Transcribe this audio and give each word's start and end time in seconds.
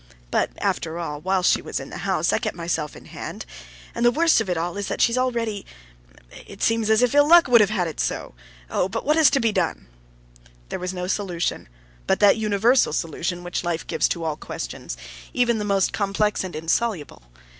"But 0.31 0.49
after 0.57 0.97
all, 0.97 1.21
while 1.21 1.43
she 1.43 1.61
was 1.61 1.79
in 1.79 1.91
the 1.91 1.99
house, 1.99 2.33
I 2.33 2.39
kept 2.39 2.55
myself 2.55 2.95
in 2.95 3.05
hand. 3.05 3.45
And 3.93 4.03
the 4.03 4.09
worst 4.09 4.41
of 4.41 4.49
it 4.49 4.57
all 4.57 4.75
is 4.75 4.87
that 4.87 4.99
she's 4.99 5.15
already... 5.15 5.63
it 6.47 6.63
seems 6.63 6.89
as 6.89 7.03
if 7.03 7.13
ill 7.13 7.27
luck 7.27 7.47
would 7.47 7.61
have 7.61 7.87
it 7.87 7.99
so! 7.99 8.33
Oh, 8.71 8.85
oh! 8.85 8.89
But 8.89 9.05
what, 9.05 9.15
what 9.17 9.21
is 9.21 9.29
to 9.29 9.39
be 9.39 9.51
done?" 9.51 9.85
There 10.69 10.79
was 10.79 10.91
no 10.91 11.05
solution, 11.05 11.69
but 12.07 12.19
that 12.19 12.35
universal 12.35 12.93
solution 12.93 13.43
which 13.43 13.63
life 13.63 13.85
gives 13.85 14.07
to 14.07 14.23
all 14.23 14.37
questions, 14.37 14.97
even 15.33 15.59
the 15.59 15.65
most 15.65 15.93
complex 15.93 16.43
and 16.43 16.55
insoluble. 16.55 17.21